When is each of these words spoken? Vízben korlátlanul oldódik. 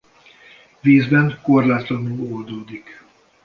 Vízben 0.81 1.39
korlátlanul 1.41 2.27
oldódik. 2.33 3.05